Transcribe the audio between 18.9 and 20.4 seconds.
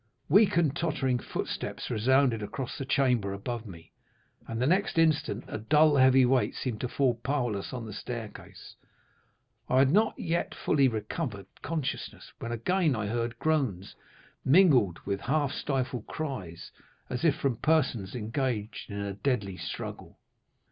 a deadly struggle.